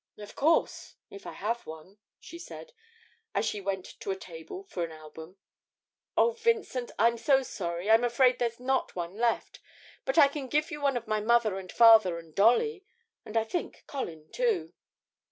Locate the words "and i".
13.25-13.43